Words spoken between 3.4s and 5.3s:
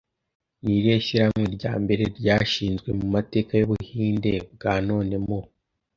y'Ubuhinde bwa none